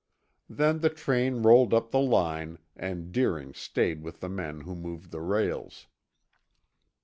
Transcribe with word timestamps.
Then 0.49 0.79
the 0.79 0.89
train 0.89 1.43
rolled 1.43 1.75
up 1.75 1.91
the 1.91 1.99
line 1.99 2.57
and 2.75 3.11
Deering 3.11 3.53
stayed 3.53 4.01
with 4.01 4.19
the 4.19 4.29
men 4.29 4.61
who 4.61 4.73
moved 4.73 5.11
the 5.11 5.21
rails. 5.21 5.85